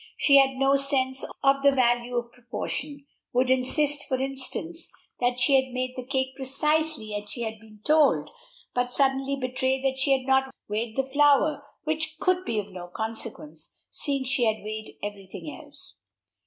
[0.17, 4.89] She had no sense of the value of proportion, would insist, for instance,
[5.19, 8.31] that she had made the cake precisely as she had been told,
[8.73, 12.87] but suddenly betray that she had not weighed the flour, which could be of no
[12.87, 15.99] consequence, seeing she had weighed every thing else.